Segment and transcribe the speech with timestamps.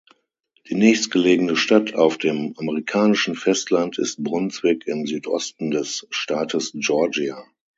[0.67, 7.45] Die nächstgelegene Stadt auf dem amerikanischen Festland ist Brunswick im Südosten des Staates Georgia.